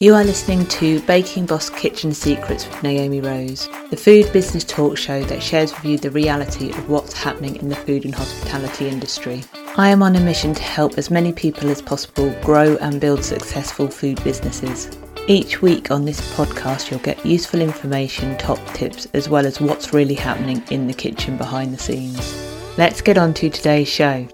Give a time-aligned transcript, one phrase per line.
[0.00, 4.96] You are listening to Baking Boss Kitchen Secrets with Naomi Rose, the food business talk
[4.96, 8.86] show that shares with you the reality of what's happening in the food and hospitality
[8.86, 9.42] industry.
[9.76, 13.24] I am on a mission to help as many people as possible grow and build
[13.24, 14.96] successful food businesses.
[15.26, 19.92] Each week on this podcast, you'll get useful information, top tips, as well as what's
[19.92, 22.36] really happening in the kitchen behind the scenes.
[22.78, 24.28] Let's get on to today's show.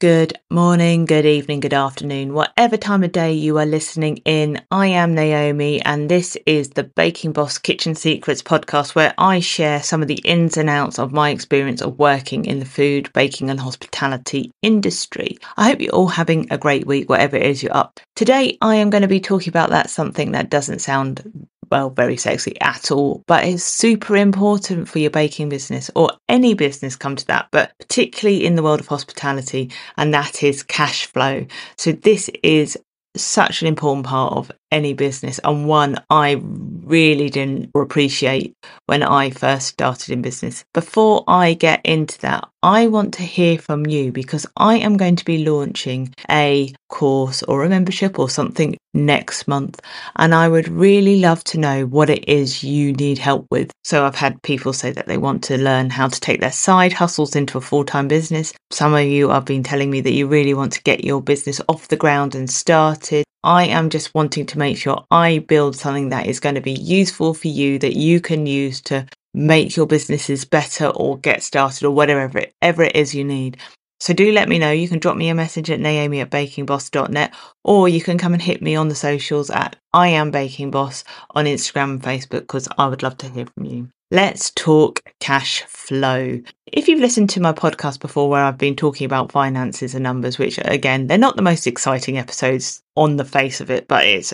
[0.00, 4.62] Good morning, good evening, good afternoon, whatever time of day you are listening in.
[4.70, 9.82] I am Naomi, and this is the Baking Boss Kitchen Secrets podcast where I share
[9.82, 13.50] some of the ins and outs of my experience of working in the food, baking,
[13.50, 15.36] and hospitality industry.
[15.56, 17.98] I hope you're all having a great week, whatever it is you're up.
[18.14, 22.16] Today, I am going to be talking about that something that doesn't sound well, very
[22.16, 27.16] sexy at all, but it's super important for your baking business or any business come
[27.16, 31.46] to that, but particularly in the world of hospitality, and that is cash flow.
[31.76, 32.78] So this is
[33.16, 38.54] such an important part of any business and one I really didn't appreciate
[38.86, 40.64] when I first started in business.
[40.72, 45.16] Before I get into that, I want to hear from you because I am going
[45.16, 49.80] to be launching a course or a membership or something next month.
[50.16, 53.70] And I would really love to know what it is you need help with.
[53.84, 56.92] So I've had people say that they want to learn how to take their side
[56.92, 58.52] hustles into a full time business.
[58.70, 61.60] Some of you have been telling me that you really want to get your business
[61.68, 63.24] off the ground and started.
[63.48, 66.74] I am just wanting to make sure I build something that is going to be
[66.74, 71.86] useful for you that you can use to make your businesses better or get started
[71.86, 73.56] or whatever it, ever it is you need.
[74.00, 74.70] So do let me know.
[74.70, 78.42] You can drop me a message at naomi at bakingboss.net or you can come and
[78.42, 82.68] hit me on the socials at I am Baking Boss on Instagram and Facebook because
[82.78, 83.88] I would love to hear from you.
[84.10, 86.40] Let's talk cash flow.
[86.66, 90.38] If you've listened to my podcast before where I've been talking about finances and numbers,
[90.38, 94.32] which again, they're not the most exciting episodes on the face of it, but it's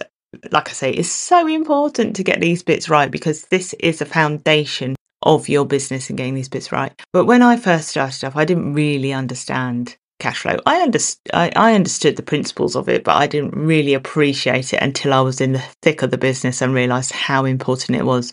[0.50, 4.06] like I say, it's so important to get these bits right because this is the
[4.06, 4.94] foundation
[5.24, 6.92] of your business and getting these bits right.
[7.12, 10.56] But when I first started off, I didn't really understand cash flow.
[10.64, 14.80] I, underst- I, I understood the principles of it, but I didn't really appreciate it
[14.82, 18.32] until I was in the thick of the business and realized how important it was.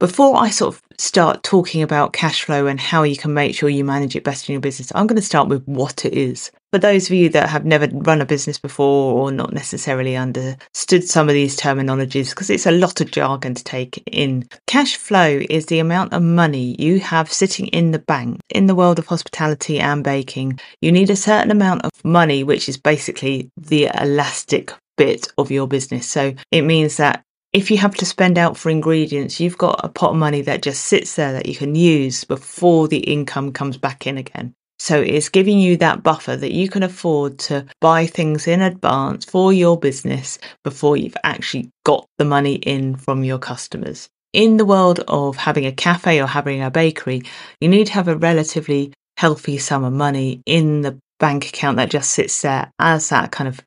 [0.00, 3.68] Before I sort of start talking about cash flow and how you can make sure
[3.68, 6.50] you manage it best in your business, I'm going to start with what it is.
[6.72, 11.02] For those of you that have never run a business before or not necessarily understood
[11.02, 15.40] some of these terminologies, because it's a lot of jargon to take in, cash flow
[15.50, 18.38] is the amount of money you have sitting in the bank.
[18.50, 22.68] In the world of hospitality and baking, you need a certain amount of money, which
[22.68, 26.06] is basically the elastic bit of your business.
[26.06, 29.88] So it means that if you have to spend out for ingredients, you've got a
[29.88, 33.76] pot of money that just sits there that you can use before the income comes
[33.76, 34.54] back in again.
[34.80, 39.26] So it's giving you that buffer that you can afford to buy things in advance
[39.26, 44.08] for your business before you've actually got the money in from your customers.
[44.32, 47.20] In the world of having a cafe or having a bakery,
[47.60, 51.90] you need to have a relatively healthy sum of money in the bank account that
[51.90, 53.60] just sits there as that kind of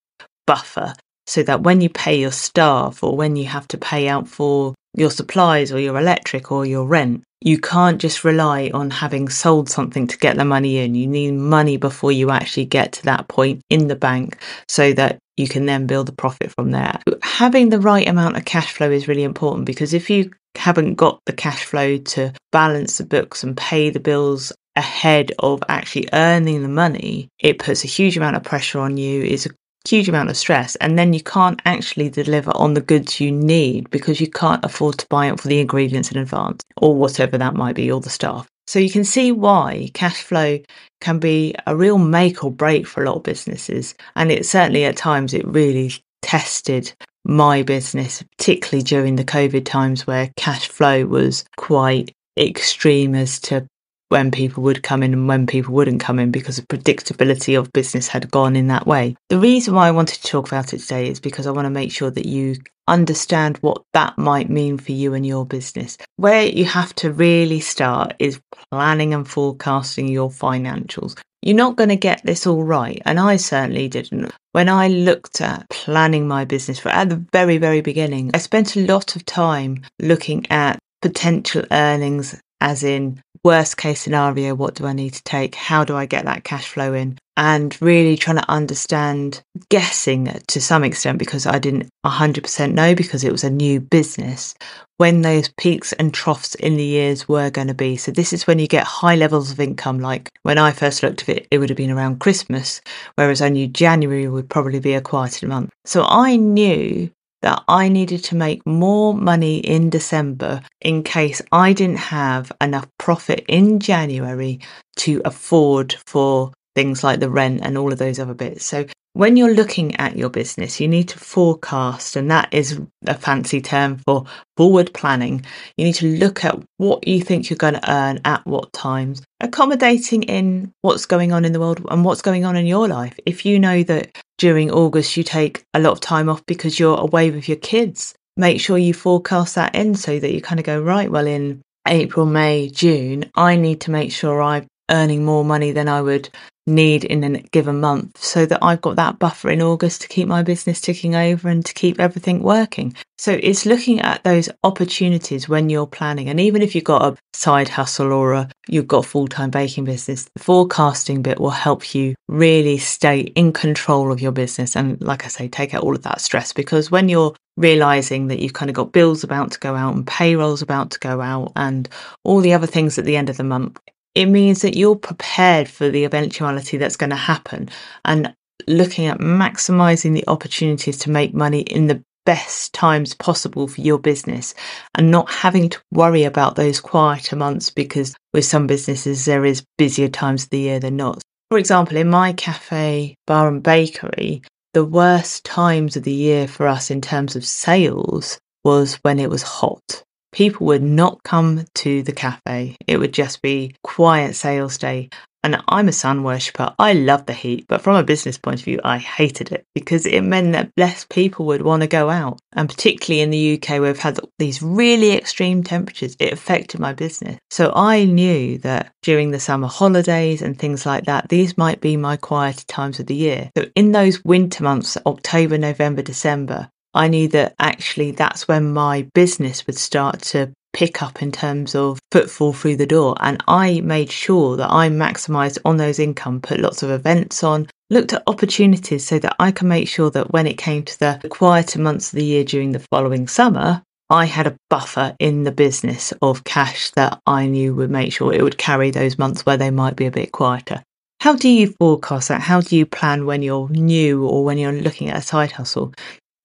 [0.48, 0.96] buffer
[1.28, 4.74] so that when you pay your staff or when you have to pay out for
[4.96, 9.70] your supplies or your electric or your rent, you can't just rely on having sold
[9.70, 10.96] something to get the money in.
[10.96, 14.38] You need money before you actually get to that point in the bank
[14.70, 17.02] so that you can then build a profit from there.
[17.22, 21.20] Having the right amount of cash flow is really important because if you haven't got
[21.26, 26.62] the cash flow to balance the books and pay the bills ahead of actually earning
[26.62, 29.22] the money, it puts a huge amount of pressure on you.
[29.22, 29.50] It's a
[29.88, 33.90] huge amount of stress and then you can't actually deliver on the goods you need
[33.90, 37.56] because you can't afford to buy up for the ingredients in advance or whatever that
[37.56, 38.48] might be or the staff.
[38.66, 40.60] So you can see why cash flow
[41.02, 43.94] can be a real make or break for a lot of businesses.
[44.16, 46.94] And it certainly at times it really tested
[47.26, 53.68] my business, particularly during the COVID times where cash flow was quite extreme as to
[54.14, 57.74] when people would come in and when people wouldn't come in because the predictability of
[57.74, 59.16] business had gone in that way.
[59.30, 61.72] The reason why I wanted to talk about it today is because I want to
[61.72, 62.58] make sure that you
[62.88, 65.98] understand what that might mean for you and your business.
[66.18, 68.40] Where you have to really start is
[68.70, 71.20] planning and forecasting your financials.
[71.42, 74.32] You're not going to get this all right, and I certainly didn't.
[74.52, 78.76] When I looked at planning my business for at the very, very beginning, I spent
[78.76, 84.86] a lot of time looking at potential earnings as in worst case scenario, what do
[84.86, 85.56] I need to take?
[85.56, 87.18] How do I get that cash flow in?
[87.36, 93.24] And really trying to understand, guessing to some extent, because I didn't 100% know because
[93.24, 94.54] it was a new business,
[94.98, 97.98] when those peaks and troughs in the years were going to be.
[97.98, 100.00] So, this is when you get high levels of income.
[100.00, 102.82] Like when I first looked at it, it would have been around Christmas,
[103.16, 105.72] whereas I knew January would probably be a quieter month.
[105.86, 107.10] So, I knew
[107.44, 112.88] that I needed to make more money in December in case I didn't have enough
[112.98, 114.60] profit in January
[114.98, 118.66] to afford for things like the rent and all of those other bits.
[118.66, 118.86] So
[119.16, 123.62] when you're looking at your business, you need to forecast, and that is a fancy
[123.62, 124.26] term for
[124.58, 125.46] forward planning.
[125.78, 129.22] You need to look at what you think you're going to earn at what times,
[129.40, 133.20] accommodating in what's going on in the world and what's going on in your life.
[133.24, 137.00] If you know that during August you take a lot of time off because you're
[137.00, 140.66] away with your kids, make sure you forecast that in so that you kind of
[140.66, 145.44] go, right, well, in April, May, June, I need to make sure I'm earning more
[145.44, 146.30] money than I would
[146.66, 150.28] need in a given month so that I've got that buffer in August to keep
[150.28, 152.96] my business ticking over and to keep everything working.
[153.18, 156.30] So it's looking at those opportunities when you're planning.
[156.30, 159.50] And even if you've got a side hustle or a, you've got a full time
[159.50, 164.76] baking business, the forecasting bit will help you really stay in control of your business.
[164.76, 168.40] And like I say, take out all of that stress because when you're realizing that
[168.40, 171.52] you've kind of got bills about to go out and payrolls about to go out
[171.56, 171.88] and
[172.24, 173.80] all the other things at the end of the month,
[174.16, 177.70] it means that you're prepared for the eventuality that's going to happen
[178.06, 178.34] and
[178.68, 183.98] looking at maximizing the opportunities to make money in the best times possible for your
[183.98, 184.54] business
[184.96, 189.66] and not having to worry about those quieter months because with some businesses there is
[189.78, 191.22] busier times of the year than not.
[191.50, 194.42] For example, in my cafe, bar and bakery,
[194.74, 199.30] the worst times of the year for us in terms of sales was when it
[199.30, 202.76] was hot people would not come to the cafe.
[202.88, 205.10] It would just be quiet sales day.
[205.46, 206.74] And I'm a sun worshipper.
[206.80, 210.06] I love the heat, but from a business point of view, I hated it because
[210.06, 212.40] it meant that less people would want to go out.
[212.54, 216.94] And particularly in the UK, where we've had these really extreme temperatures, it affected my
[216.94, 217.40] business.
[217.50, 221.98] So I knew that during the summer holidays and things like that, these might be
[221.98, 223.52] my quieter times of the year.
[223.58, 229.08] So in those winter months, October, November, December, I knew that actually that's when my
[229.14, 233.16] business would start to pick up in terms of footfall through the door.
[233.20, 237.68] And I made sure that I maximized on those income, put lots of events on,
[237.90, 241.22] looked at opportunities so that I can make sure that when it came to the
[241.30, 245.52] quieter months of the year during the following summer, I had a buffer in the
[245.52, 249.58] business of cash that I knew would make sure it would carry those months where
[249.58, 250.84] they might be a bit quieter.
[251.20, 252.42] How do you forecast that?
[252.42, 255.94] How do you plan when you're new or when you're looking at a side hustle?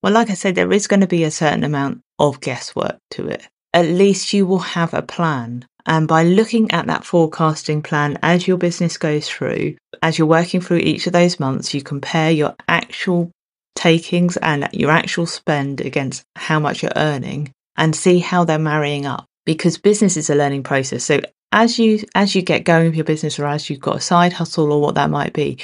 [0.02, 3.28] Well, like I said, there is going to be a certain amount of guesswork to
[3.28, 3.48] it.
[3.74, 5.66] At least you will have a plan.
[5.86, 10.60] And by looking at that forecasting plan as your business goes through, as you're working
[10.60, 13.30] through each of those months, you compare your actual
[13.74, 19.06] takings and your actual spend against how much you're earning and see how they're marrying
[19.06, 21.04] up because business is a learning process.
[21.04, 21.20] So
[21.52, 24.34] as you as you get going with your business or as you've got a side
[24.34, 25.58] hustle or what that might be,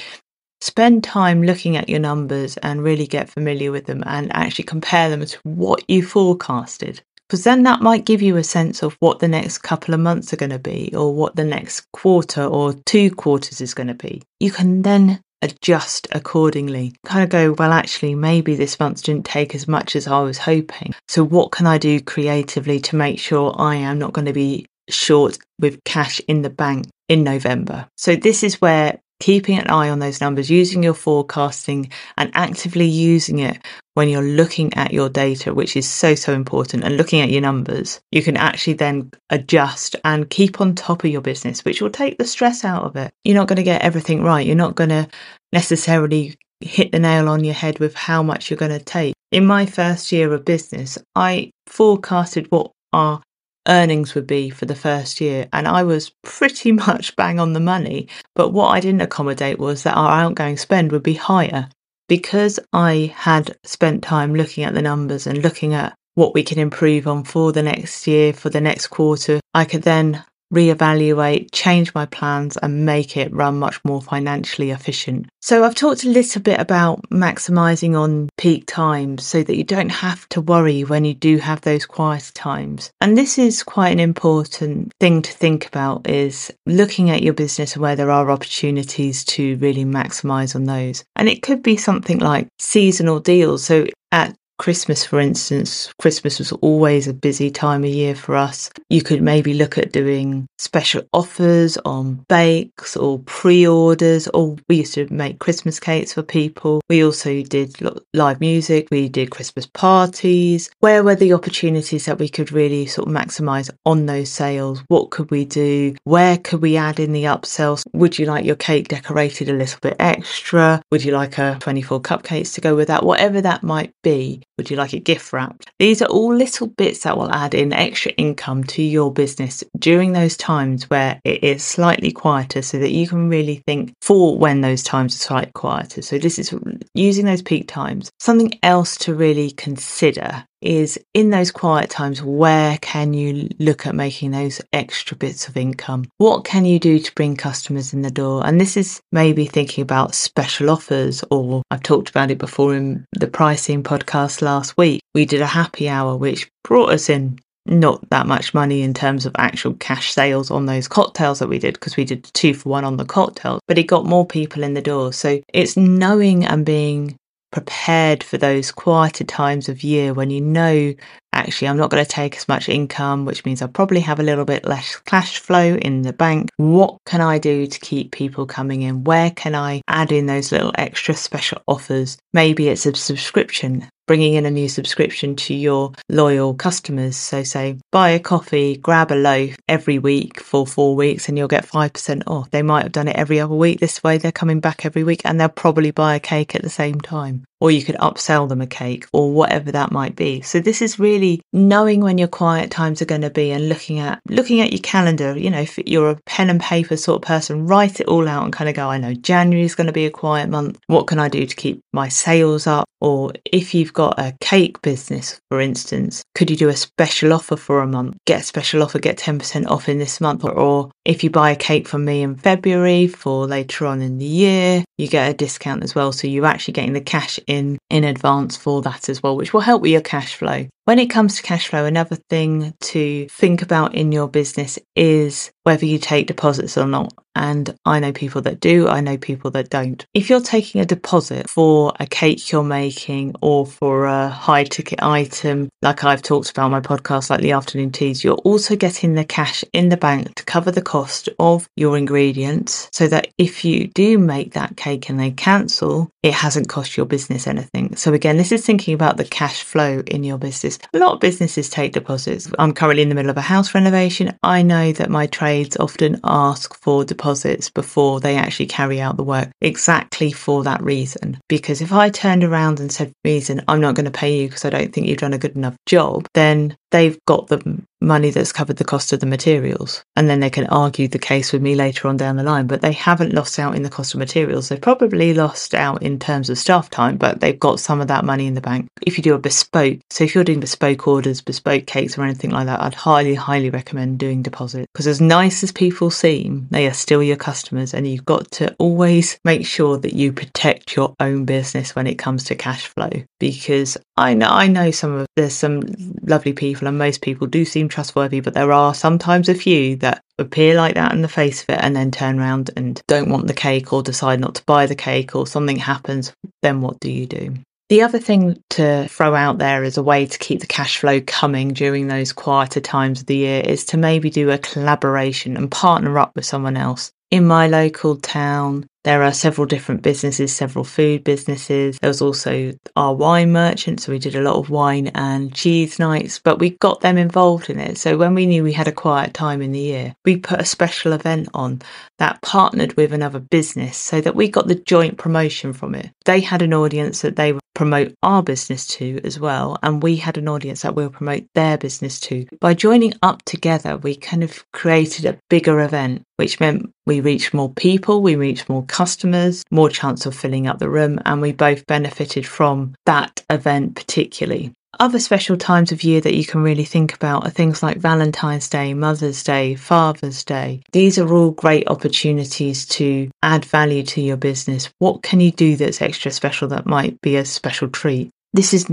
[0.65, 5.11] spend time looking at your numbers and really get familiar with them and actually compare
[5.11, 7.03] them to what you forecasted.
[7.29, 10.33] Because then that might give you a sense of what the next couple of months
[10.33, 13.95] are going to be, or what the next quarter or two quarters is going to
[13.95, 14.23] be.
[14.41, 16.95] You can then adjust accordingly.
[17.05, 20.39] Kind of go, well, actually, maybe this month didn't take as much as I was
[20.39, 20.95] hoping.
[21.09, 24.67] So, what can I do creatively to make sure I am not going to be
[24.89, 27.87] short with cash in the bank in November?
[27.97, 32.87] So, this is where keeping an eye on those numbers, using your forecasting and actively
[32.87, 33.59] using it
[33.95, 37.41] when you're looking at your data, which is so, so important, and looking at your
[37.41, 41.91] numbers, you can actually then adjust and keep on top of your business, which will
[41.91, 43.13] take the stress out of it.
[43.23, 44.47] You're not going to get everything right.
[44.47, 45.09] You're not going to
[45.53, 49.15] necessarily hit the nail on your head with how much you're going to take.
[49.31, 53.23] In my first year of business, I forecasted what our
[53.69, 55.49] earnings would be for the first year.
[55.53, 58.09] And I was pretty much bang on the money.
[58.35, 61.69] But what I didn't accommodate was that our outgoing spend would be higher.
[62.07, 66.59] Because I had spent time looking at the numbers and looking at what we can
[66.59, 70.23] improve on for the next year, for the next quarter, I could then
[70.55, 75.27] reevaluate, change my plans, and make it run much more financially efficient.
[75.41, 79.91] So, I've talked a little bit about maximizing on peak times so that you don't
[79.91, 82.91] have to worry when you do have those quiet times.
[83.01, 87.77] And this is quite an important thing to think about is looking at your business
[87.77, 91.05] where there are opportunities to really maximize on those.
[91.17, 93.65] And it could be something like seasonal deals.
[93.65, 98.71] So, at Christmas, for instance, Christmas was always a busy time of year for us.
[98.89, 104.77] You could maybe look at doing special offers on bakes or pre orders, or we
[104.77, 106.81] used to make Christmas cakes for people.
[106.89, 107.77] We also did
[108.15, 110.71] live music, we did Christmas parties.
[110.81, 114.83] Where were the opportunities that we could really sort of maximize on those sales?
[114.89, 115.97] What could we do?
[116.05, 117.85] Where could we add in the upsells?
[117.93, 120.81] Would you like your cake decorated a little bit extra?
[120.93, 123.05] Would you like a 24 cupcakes to go with that?
[123.05, 125.71] Whatever that might be, would you like it gift wrapped?
[125.79, 130.13] These are all little bits that will add in extra income to your business during
[130.13, 134.61] those times where it is slightly quieter so that you can really think for when
[134.61, 136.03] those times are slightly quieter.
[136.03, 136.55] So this is
[136.95, 138.11] using those peak times.
[138.21, 143.95] Something else to really consider is in those quiet times, where can you look at
[143.95, 146.07] making those extra bits of income?
[146.19, 148.45] What can you do to bring customers in the door?
[148.45, 153.05] And this is maybe thinking about special offers, or I've talked about it before in
[153.13, 155.01] the pricing podcast last week.
[155.15, 159.25] We did a happy hour, which brought us in not that much money in terms
[159.25, 162.69] of actual cash sales on those cocktails that we did because we did two for
[162.69, 165.13] one on the cocktails, but it got more people in the door.
[165.13, 167.17] So it's knowing and being
[167.55, 170.93] prepared for those quieter times of year when you know
[171.33, 174.25] actually I'm not going to take as much income, which means I'll probably have a
[174.25, 176.51] little bit less cash flow in the bank.
[176.57, 179.05] What can I do to keep people coming in?
[179.05, 182.19] Where can I add in those little extra special offers?
[182.33, 187.17] Maybe it's a subscription bringing in a new subscription to your loyal customers.
[187.17, 191.49] So, say, buy a coffee, grab a loaf every week for four weeks, and you'll
[191.49, 192.51] get 5% off.
[192.51, 193.81] They might have done it every other week.
[193.81, 196.71] This way, they're coming back every week and they'll probably buy a cake at the
[196.71, 197.45] same time.
[197.65, 200.43] Or you could upsell them a cake or whatever that might be.
[200.43, 204.01] So this is really knowing when your quiet times are going to be and looking
[204.01, 205.35] at looking at your calendar.
[205.35, 208.45] You know, if you're a pen and paper sort of person, write it all out
[208.45, 210.79] and kind of go, I know January is going to be a quiet month.
[210.89, 212.85] What can I do to keep my sales up?
[213.01, 217.57] Or if you've got a cake business, for instance, could you do a special offer
[217.57, 218.17] for a month?
[218.27, 220.45] Get a special offer, get 10% off in this month.
[220.45, 224.25] Or if you buy a cake from me in February for later on in the
[224.25, 226.13] year, you get a discount as well.
[226.13, 227.54] So you're actually getting the cash in
[227.91, 230.67] in advance for that as well, which will help with your cash flow.
[230.87, 235.51] When it comes to cash flow, another thing to think about in your business is
[235.63, 237.15] whether you take deposits or not.
[237.37, 240.05] And I know people that do, I know people that don't.
[240.15, 245.03] If you're taking a deposit for a cake you're making or for a high ticket
[245.03, 249.15] item, like I've talked about on my podcast, like the afternoon teas, you're also getting
[249.15, 253.65] the cash in the bank to cover the cost of your ingredients so that if
[253.65, 257.97] you do make that cake and they cancel, it hasn't cost your business anything.
[257.97, 261.21] So again, this is thinking about the cash flow in your business a lot of
[261.21, 262.51] businesses take deposits.
[262.59, 264.37] I'm currently in the middle of a house renovation.
[264.43, 269.25] I know that my trades often ask for deposits before they actually carry out the
[269.25, 271.39] work exactly for that reason.
[271.49, 274.65] Because if I turned around and said, reason, I'm not going to pay you because
[274.65, 278.53] I don't think you've done a good enough job, then they've got the money that's
[278.53, 280.05] covered the cost of the materials.
[280.15, 282.69] And then they can argue the case with me later on down the line.
[282.69, 284.69] But they haven't lost out in the cost of materials.
[284.69, 288.25] They've probably lost out in terms of staff time, but they've got some of that
[288.25, 288.87] money in the bank.
[289.03, 292.51] If you do a bespoke, so if you're doing bespoke orders, bespoke cakes, or anything
[292.51, 294.87] like that, I'd highly, highly recommend doing deposit.
[294.93, 297.93] Because as nice as people seem, they are still your customers.
[297.93, 302.19] And you've got to always make sure that you protect your own business when it
[302.19, 303.11] comes to cash flow.
[303.41, 305.83] Because I know, I know some of, there's some
[306.23, 310.23] lovely people, and most people do seem trustworthy, but there are sometimes a few that
[310.39, 313.49] appear like that in the face of it and then turn around and don't want
[313.49, 317.11] the cake or decide not to buy the cake or something happens, then what do
[317.11, 317.55] you do?
[317.89, 321.21] The other thing to throw out there as a way to keep the cash flow
[321.21, 325.71] coming during those quieter times of the year is to maybe do a collaboration and
[325.71, 327.13] partner up with someone else.
[327.31, 331.99] In my local town, there are several different businesses, several food businesses.
[331.99, 335.99] There was also our wine merchant, so we did a lot of wine and cheese
[335.99, 337.99] nights, but we got them involved in it.
[337.99, 340.65] So when we knew we had a quiet time in the year, we put a
[340.65, 341.83] special event on
[342.19, 346.11] that partnered with another business so that we got the joint promotion from it.
[346.25, 350.17] They had an audience that they would promote our business to as well, and we
[350.17, 352.47] had an audience that we'll promote their business to.
[352.61, 357.53] By joining up together, we kind of created a bigger event, which meant we reached
[357.53, 361.53] more people, we reached more customers, more chance of filling up the room, and we
[361.53, 364.73] both benefited from that event particularly.
[365.01, 368.69] Other special times of year that you can really think about are things like Valentine's
[368.69, 370.83] Day, Mother's Day, Father's Day.
[370.93, 374.91] These are all great opportunities to add value to your business.
[374.99, 378.31] What can you do that's extra special that might be a special treat?
[378.55, 378.87] This is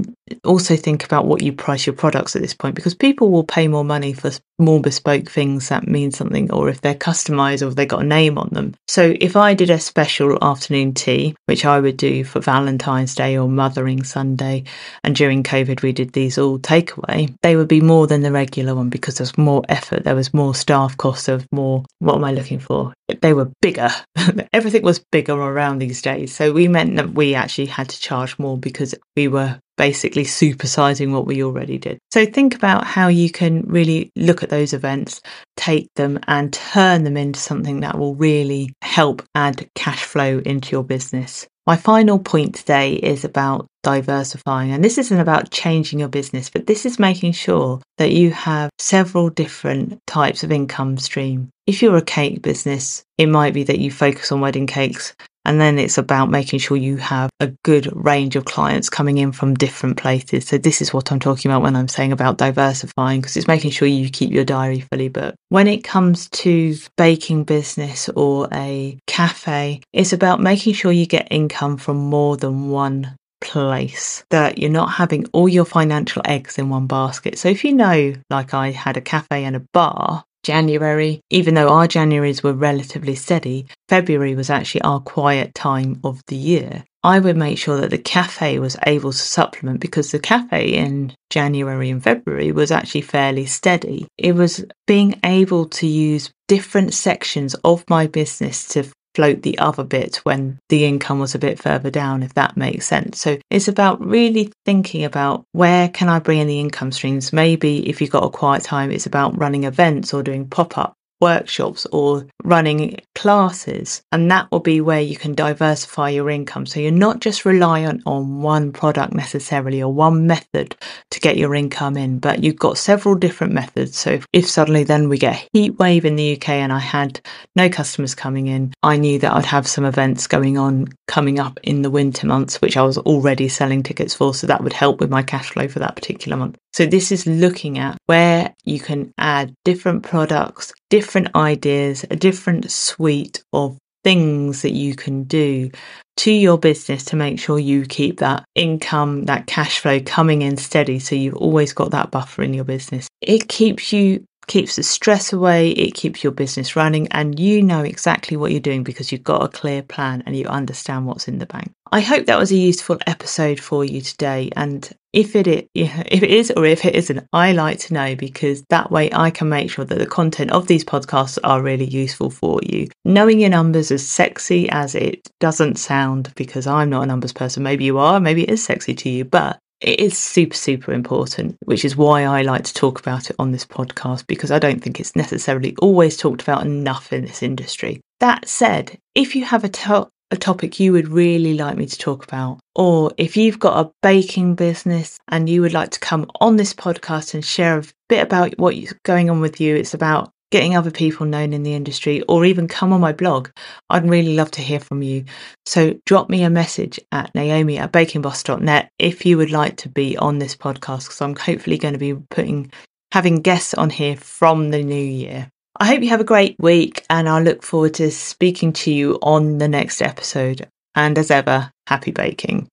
[0.44, 3.68] also think about what you price your products at this point because people will pay
[3.68, 7.75] more money for more bespoke things that mean something or if they're customized or if
[7.75, 8.74] they got a name on them.
[8.88, 13.38] So if I did a special afternoon tea, which I would do for Valentine's Day
[13.38, 14.63] or Mothering Sunday,
[15.03, 18.74] and during COVID we did these all takeaway, they would be more than the regular
[18.74, 22.32] one because there's more effort, there was more staff costs, was more what am I
[22.32, 22.94] looking for?
[23.22, 23.91] They were bigger.
[24.53, 26.36] Everything was bigger around these days.
[26.36, 31.12] So we meant that we actually had to charge more because we were basically supersizing
[31.12, 31.98] what we already did.
[32.13, 35.22] So think about how you can really look at those events,
[35.58, 40.72] take them and turn them into something that will really help add cash flow into
[40.72, 41.48] your business.
[41.67, 44.72] My final point today is about diversifying.
[44.72, 48.70] And this isn't about changing your business, but this is making sure that you have
[48.79, 51.50] several different types of income stream.
[51.67, 55.13] If you're a cake business, it might be that you focus on wedding cakes
[55.45, 59.31] and then it's about making sure you have a good range of clients coming in
[59.31, 60.48] from different places.
[60.48, 63.71] So this is what I'm talking about when I'm saying about diversifying, because it's making
[63.71, 65.38] sure you keep your diary fully booked.
[65.50, 71.27] When it comes to baking business or a cafe, it's about making sure you get
[71.31, 76.69] income from more than one place that you're not having all your financial eggs in
[76.69, 77.38] one basket.
[77.38, 81.69] So if you know, like I had a cafe and a bar, January, even though
[81.69, 86.83] our Januaries were relatively steady, February was actually our quiet time of the year.
[87.03, 91.15] I would make sure that the cafe was able to supplement because the cafe in
[91.31, 94.07] January and February was actually fairly steady.
[94.17, 99.84] It was being able to use different sections of my business to float the other
[99.84, 103.20] bit when the income was a bit further down, if that makes sense.
[103.20, 107.34] So it's about really thinking about where can I bring in the income streams?
[107.34, 110.94] Maybe if you've got a quiet time, it's about running events or doing pop up
[111.22, 114.01] workshops or running classes.
[114.12, 116.66] And that will be where you can diversify your income.
[116.66, 120.75] So you're not just reliant on one product necessarily or one method
[121.12, 123.98] to get your income in, but you've got several different methods.
[123.98, 127.22] So if suddenly then we get a heat wave in the UK and I had
[127.56, 131.60] no customers coming in, I knew that I'd have some events going on coming up
[131.63, 134.34] in the winter months, which I was already selling tickets for.
[134.34, 136.58] So that would help with my cash flow for that particular month.
[136.74, 142.72] So this is looking at where you can add different products, different ideas, a different
[142.72, 145.70] suite of things that you can do
[146.18, 150.58] to your business to make sure you keep that income, that cash flow coming in
[150.58, 151.00] steady.
[151.00, 153.08] So you've always got that buffer in your business.
[153.22, 157.81] It keeps you keeps the stress away, it keeps your business running, and you know
[157.81, 161.39] exactly what you're doing because you've got a clear plan and you understand what's in
[161.39, 161.71] the bank.
[161.93, 164.50] I hope that was a useful episode for you today.
[164.55, 168.15] And if it is, if it is or if it isn't, I like to know
[168.15, 171.85] because that way I can make sure that the content of these podcasts are really
[171.85, 172.87] useful for you.
[173.03, 177.63] Knowing your numbers as sexy as it doesn't sound because I'm not a numbers person.
[177.63, 181.57] Maybe you are, maybe it is sexy to you, but it is super, super important,
[181.65, 184.81] which is why I like to talk about it on this podcast because I don't
[184.81, 188.01] think it's necessarily always talked about enough in this industry.
[188.20, 191.98] That said, if you have a, to- a topic you would really like me to
[191.98, 196.29] talk about, or if you've got a baking business and you would like to come
[196.39, 200.31] on this podcast and share a bit about what's going on with you, it's about
[200.51, 203.50] getting other people known in the industry, or even come on my blog,
[203.90, 205.25] I'd really love to hear from you.
[205.66, 210.18] So drop me a message at naomi at bakingboss.net if you would like to be
[210.18, 212.72] on this podcast, because I'm hopefully going to be putting
[213.11, 215.50] having guests on here from the new year.
[215.79, 219.18] I hope you have a great week and I look forward to speaking to you
[219.22, 220.68] on the next episode.
[220.96, 222.68] And as ever, happy baking.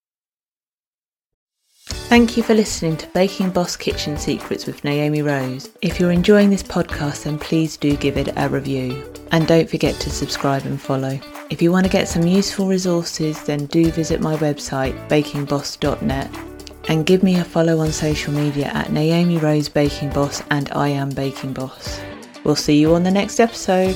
[1.89, 5.69] Thank you for listening to Baking Boss Kitchen Secrets with Naomi Rose.
[5.81, 9.11] If you're enjoying this podcast, then please do give it a review.
[9.31, 11.19] And don't forget to subscribe and follow.
[11.49, 16.29] If you want to get some useful resources, then do visit my website, bakingboss.net,
[16.87, 20.89] and give me a follow on social media at Naomi Rose Baking Boss and I
[20.89, 21.99] Am Baking Boss.
[22.43, 23.95] We'll see you on the next episode.